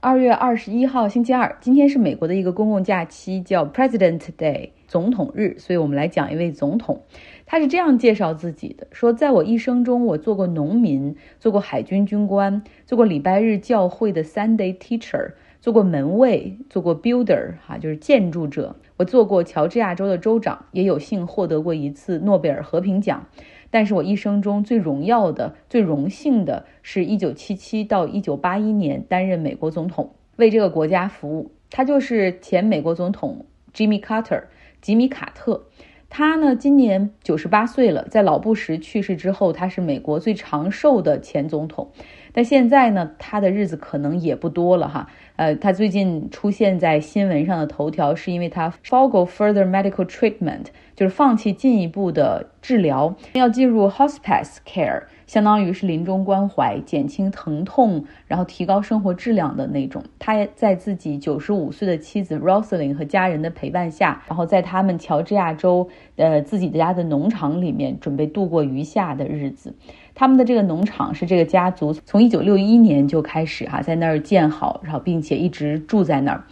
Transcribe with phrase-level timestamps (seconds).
[0.00, 5.56] 二月二十一号星期二，今天是美国的一个公共假期，叫 President Day，总统日。
[5.58, 7.02] 所以，我们来讲一位总统，
[7.44, 18.76] 他是这样介绍自己的：说，在我一生中，我做过农民，做过海军军官，做过礼拜日教会的 Sunday teacher，做过门卫，做过 builder，哈，就是建筑者。
[18.98, 23.26] 我做过乔治亚州的州长，也有幸获得过一次诺贝尔和平奖。
[23.70, 31.52] 但是我一生中最荣耀的、最荣幸的是一九七七到一九八一年担任美国总统，为这个国家服务。
[31.70, 34.44] 他就是前美国总统 Jimmy Carter，
[34.80, 35.66] 吉米·卡特。
[36.10, 38.06] 他呢，今年九十八岁了。
[38.08, 41.90] 在老布什去世之后，他是美国最长寿的前总统。
[42.32, 45.08] 但现在呢，他的日子可能也不多了哈。
[45.36, 50.66] 呃，他最近出现在新闻上的头条，是因为他 forgo further medical treatment，
[50.96, 55.02] 就是放弃进一步的治疗，要进入 hospice care。
[55.28, 60.02] 相当于是临终关怀，减轻疼痛，然后提高生活质量的那种。
[60.18, 69.74] 他在自己九十五岁的妻子 Rosalyn 和家人的陪伴下，然后在他们乔治亚州呃自己的家的农场里面准备度过余下的日子。
[70.14, 76.42] 他们的这个农场是这个家族从一九六一年就开始哈在那儿建好，然后并且一直住在那儿。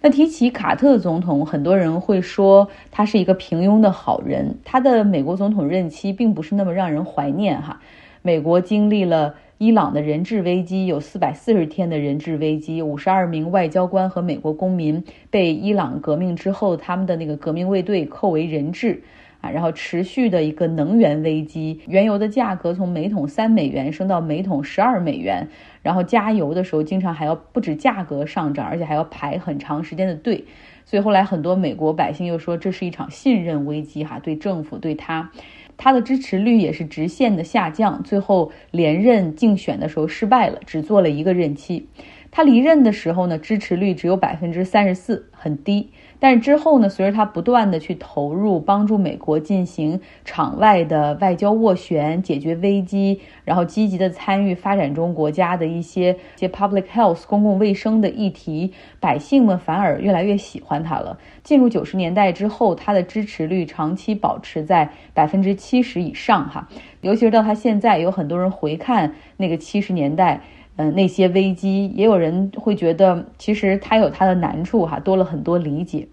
[0.00, 4.56] 那提起卡特总统，很多人会说他是一个平庸的好人。
[4.64, 7.80] 他的美国总统任期并不是那么让人怀念哈。
[8.24, 19.02] 美国经历了伊朗的人质危机，有四百四十天的人质危机，五十二名外交官和美国公民被伊朗革命之后他们的那个革命卫队扣为人质，
[19.40, 25.48] 啊，然后持续的一个能源危机，原油的价格从每桶三美元升到每桶十二美元，
[25.82, 30.44] 然后加油的时候经常还要不止价格上涨，而且还要排很长时间的队，
[30.84, 35.30] 所以后来很多美国百姓又说这是一场信任危机，哈，对政府对他。
[35.76, 41.88] 他的支持率也是直线的下降，最后连任竞选的时候失败了，只做了一个任期。
[42.32, 45.90] 他离任的时候呢，支持率只有百分之三十四，很低。
[46.18, 61.18] 但是之后呢，随着他不断的去投入，帮助美国进行场外的外交斡旋，解决危机，然后积极的参与发展中国家的一些些 public health 公共卫生的议题，百姓们反而越来越喜欢他了。
[61.42, 66.66] 进入九十年代之后，他的支持率长期保持在百分之七十以上，哈，
[67.02, 70.40] 尤其是到他现在，有很多人回看那个七十年代。
[70.76, 76.08] 嗯，那些危机，也有人会觉得，其实他有他的难处哈，多了很多理解。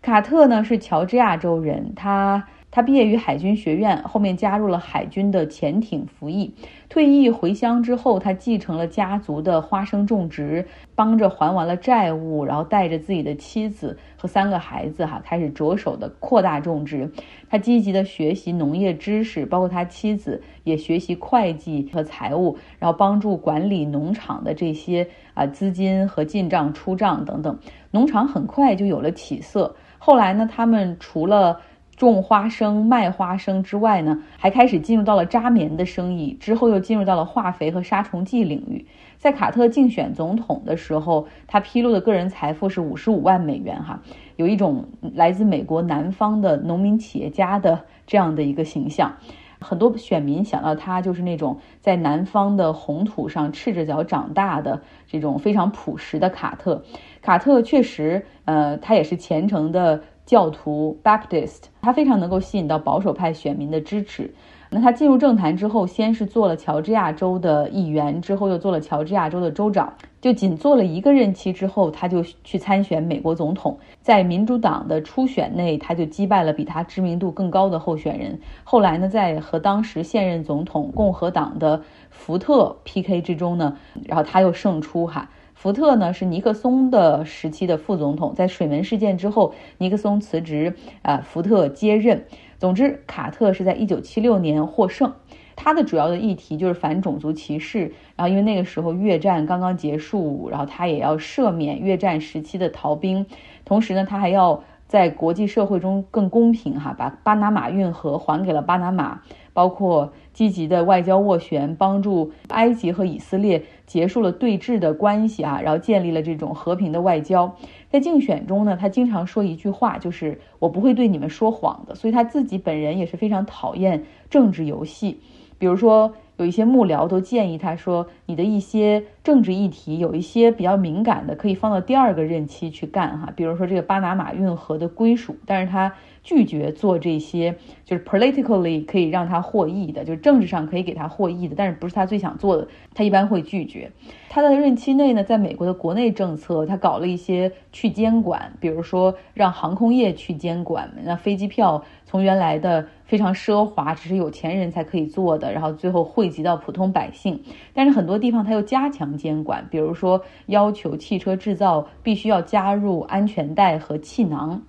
[0.00, 2.46] 卡特呢是乔治亚州人，他。
[2.76, 6.52] 他毕业于海军学院，后面加入了海军的潜艇服役。
[6.90, 17.10] 退役回乡之后，他继承了家族的花生种植，帮着还完了债务，然后带着自己的妻子和三个孩子，哈，开始着手的扩大种植。
[17.48, 27.58] 他积极的学习农业知识，包括他妻子也学习会计和财务，然后帮助管理农场的这些啊资金和进账出账等等。
[27.92, 29.74] 农场很快就有了起色。
[29.96, 31.58] 后来呢，他们除了
[31.96, 38.86] 种花生、卖花生之外呢，还开始进入到了扎棉的生意，之后又进入到了化肥和杀虫剂领域。
[39.16, 44.02] 在卡特竞选总统的时候，他披露的个人财富是五十五万美元，哈，
[44.36, 49.16] 有一种来自美国南方的农民企业家的这样的一个形象。
[49.58, 56.84] 很多选民想到他就是那种在南方的红土上赤着脚长大的这种非常朴实的卡特。
[57.22, 60.02] 卡特确实，呃，他也是虔诚的。
[60.26, 64.34] 教徒 Baptist，他非常能够吸引到保守派选民的支持。
[64.68, 69.94] 那他进入政坛之后，先是做了乔治亚州的议员，之后又做了乔治亚州的州长。
[70.20, 73.78] 就仅做了一个任期之后，他就去参选美国总统。
[74.00, 78.36] 在民主党的初选内，他就击败了比他知名度更高的候选人。
[78.64, 85.30] 后来呢，在和当时现任总统共和党的福特 PK 之中呢，然后他又胜出哈。
[85.56, 92.26] 福特呢是尼克松的时期的副总统，在水门事件之后，尼克松辞职，啊，福特接任。
[92.58, 95.14] 总之，卡特是在一九七六年获胜。
[95.56, 97.90] 他的主要的议题就是反种族歧视。
[98.16, 103.24] 然后，因为那个时候越战刚刚结束，然后他也要赦免越战时期的逃兵，
[103.64, 104.62] 同时呢，他还要。
[104.86, 109.20] 在国际社会中更公平哈，把巴拿马运河还给了巴拿马，
[109.52, 117.56] 包括积极的外交斡旋，帮助埃及和以色列结束了对峙的关系啊，然后建立了这种和平的外交。
[117.88, 121.94] 在竞选中呢，他经常说一句话，就是我不会对你们说谎的。
[121.94, 125.20] 所以他自己本人也是非常讨厌政治游戏，
[125.58, 126.14] 比如说。
[126.36, 133.32] 有一些幕僚都建议他说：“你的一些政治议题有一些比较敏感的，可以放到第二个任期去干哈。
[133.34, 135.92] 比如说这个巴拿马运河的归属，但是他
[136.26, 143.92] 拒绝做这些，就是 politically 可以让他获益的，就是政治上可以给他获益的，但是不是他最想做的，他一般会拒绝。
[144.28, 152.88] 他的任期内呢，在美国的国内政策，他搞了一些去监管，比如说让航空业去监管，那飞机票从原来的。
[153.06, 157.40] 非常奢华，只是有钱人才可以做的，然后最后惠及到普通百姓。
[157.72, 164.60] 但是很多地方他又加强监管，比如说要求汽车制造必须要加入安全带和气囊。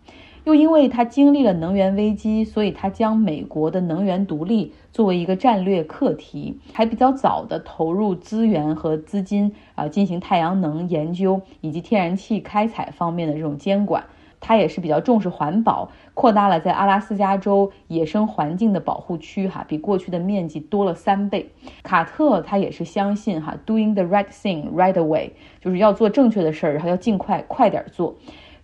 [0.48, 14.06] 又因为他经历了能源危机，所以他将美国的能源独立作为一个战略课题，还比较早的投入资源和资金啊，进行太阳能研究以及天然气开采方面的这种监管。
[14.40, 21.50] 他也是比较重视环保，扩大了在阿拉斯加州野生环境的保护区，哈，比过去的面积多了三倍。
[21.84, 28.16] 卡特他也是相信哈，doing the right thing right away，就是要做正确的事儿，然后要尽快快点做。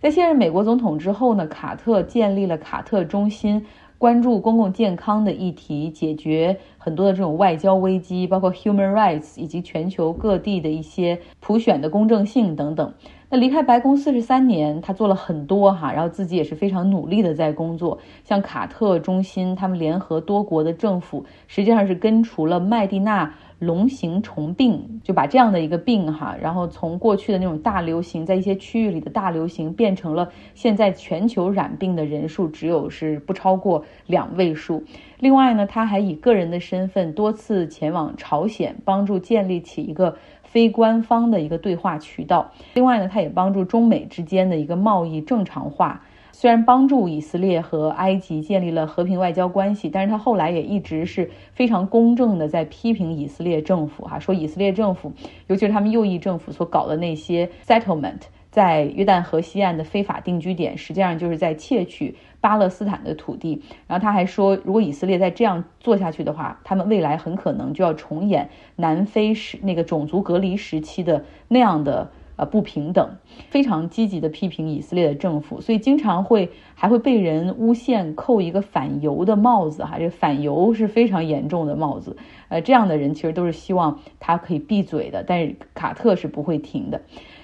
[0.04, 3.64] 在卸任美国总统之后呢，卡特建立了卡特中心，
[3.96, 12.92] 关注公共健康的议题，解决很多的这种外交危机，包括 human rights 以及全球各地的一些普选的公正性等等。
[13.30, 17.98] 那离开白宫四十三年，他做了很多哈，然后自己也是非常努力的在工作。
[18.24, 23.34] 像卡特中心，他们联合多国的政府，实际上是根除了麦地那
[23.66, 34.84] 龙形虫病，就把这样的一个病哈，然后从过去的那种大流行，在一些区域里的大流行，变成了现在全球染病的人数只有是不超过两位数。
[35.18, 40.16] 另外呢，他还以个人的身份多次前往朝鲜，帮助建立起一个。
[40.42, 42.52] 非官方的一个对话渠道。
[42.74, 46.00] 另外呢，他也帮助中美之间的一个贸易正常化。
[46.36, 55.12] 虽然帮助以色列和埃及建立了和平外交关系，但是他后来也一直是非常公正的在批评以色列政府，哈，说以色列政府，
[55.46, 58.22] 尤其是他们右翼政府所搞的那些 settlement。
[58.50, 63.62] 在约旦河西岸的非法定居点，实际上就是在窃取巴勒斯坦的土地。
[63.86, 73.16] 然后他还说，如果以色列再这样做下去的话，他们未来很可能就要重演南非时那个种族隔离时期的那样的呃不平等。
[73.50, 82.16] 非常积极的批评以色列的政府，所以经常会还会被人诬陷扣一个反犹的帽子哈，这反犹是非常严重的帽子。
[82.48, 87.02] 呃，这样的人其实都是希望他可以闭嘴的，但是卡特是不会停的。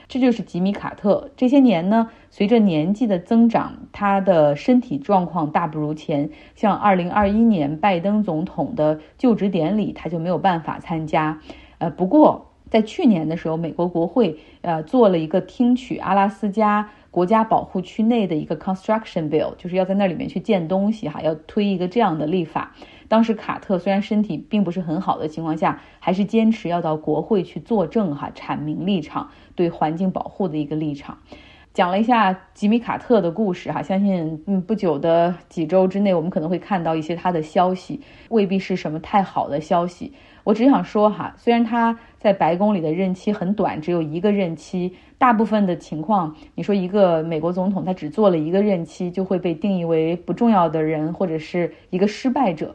[0.08, 1.30] 这就是吉米·卡特。
[1.36, 6.30] 这些年呢，随着年纪的增长，他的身体状况大不如前。
[6.56, 11.40] 像2021年拜登总统的就职典礼，他就没有办法参加。
[11.78, 22.72] 呃，不过在去年的时候，美国国会呃做了一个听取阿拉斯加国家保护区内的一个 construction bill，就是要在那里面去建东西哈，要推一个这样的立法。
[23.08, 31.18] 当时卡特虽然身体并不是很好的情况下，还是坚持要到国会去作证哈，阐明立场，对环境保护的一个立场。
[31.72, 40.12] 讲了一下吉米卡特的故事哈，相信嗯不久的几周之内，我们可能会看到一些他的消息，未必是什么太好的消息。
[40.42, 52.74] 我只想说哈，虽然他在白宫里的任期很短，只有一个任期，大部分的情况，你说一个美国总统他只做了一个任期，就会被定义为不重要的人或者是一个失败者。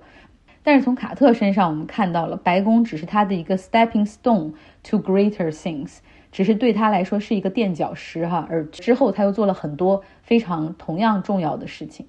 [0.64, 4.54] 但是从卡特身上，我们看到了白宫只是他的一个 stepping stone
[4.84, 5.98] to greater things，
[6.36, 8.46] 只是对他来说是一个垫脚石哈。
[8.50, 12.06] 而之后他又做了很多非常同样重要的事情。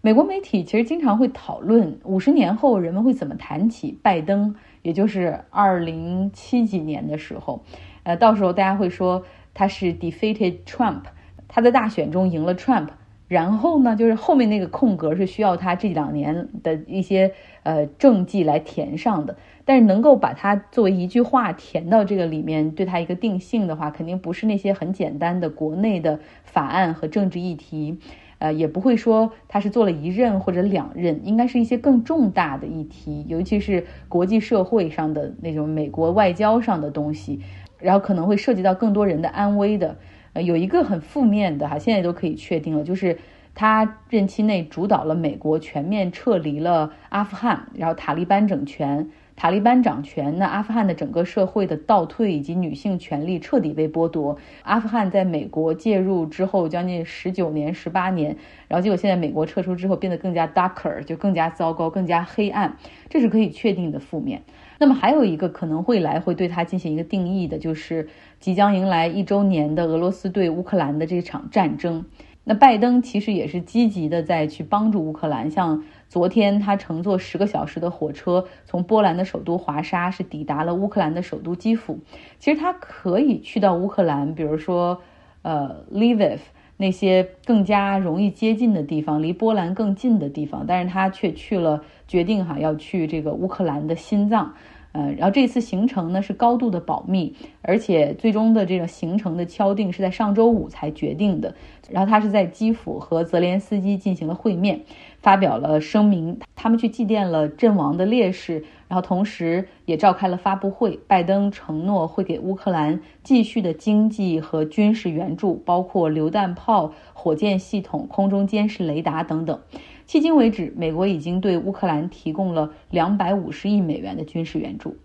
[0.00, 7.62] 美国媒体其实经常会讨论五十年后人们会怎么谈起拜登，也就是二零七几年的时候，
[8.04, 11.02] 呃，到时候大家会说他是 defeated Trump，
[11.46, 12.88] 他在大选中赢了 Trump。
[13.28, 17.32] 然后呢，就是后面那个空格是需要他这两年的一些
[17.64, 19.36] 呃政绩来填上的。
[19.64, 27.98] 但是能够把它作为一句话填到这个里面，对他一个定性的话，肯定不是那些很简单的国内的法案和政治议题，
[28.38, 37.40] 呃，也不会说他是做了一任或者两任，应该是一些更重大的议题，尤其是国际社会上的那种美国外交上的东西，
[37.80, 39.96] 然后可能会涉及到更多人的安危的。
[40.42, 43.18] 有一个很负面的哈，现在都可以确定了，就是
[43.54, 54.36] 他任期内主导了美国全面撤离了阿富汗，然后塔利班整权，塔利班掌权，那阿富汗的整个社会的倒退以及女性权利彻底被剥夺。
[54.62, 58.36] 阿富汗在美国介入之后将近十九年、十八年，
[58.68, 62.76] 然后结果现在美国撤出之后变得更加 darker，就更加糟糕、更加黑暗，
[63.08, 64.42] 这是可以确定的负面。
[64.78, 68.08] 那么还有一个可能会来会对他进行一个定义的，就是
[68.40, 72.04] 即将迎来一周年的俄罗斯对乌克兰的这场战争。
[72.48, 81.98] 那拜登其实也是积极的在去帮助乌克兰，像昨天他乘坐十个小时的火车，从波兰的首都华沙是抵达了乌克兰的首都基辅。
[82.38, 85.00] 其实他可以去到乌克兰，比如说，
[85.42, 86.38] 呃，Lviv
[86.76, 94.54] 那些更加容易接近的地方，离波兰更近的地方，但是他却去了，决定哈要去这个乌克兰的心脏。
[94.92, 101.54] 呃，然后这次行程呢是高度的保密，而且最终的这个行程的敲定是在上周五才决定的。
[101.90, 104.80] 然后他是在基辅和泽连斯基进行了会面，
[105.20, 110.98] 发表了声明，他们去祭奠了阵亡的烈士，然后同时也召开了发布会。
[111.06, 119.60] 拜登承诺会给乌克兰继续的经济和军事援助，包括榴弹炮、火箭系统、空中监视雷达等等。
[120.08, 124.96] 迄今为止，美国已经对乌克兰提供了两百五十亿美元的军事援助。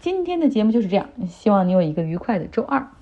[0.00, 2.88] 今天的节目就是这样，希望你有一个愉快的周二。